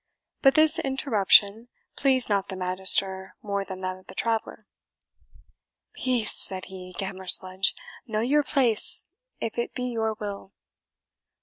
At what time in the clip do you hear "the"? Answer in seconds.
2.47-2.55, 4.07-4.15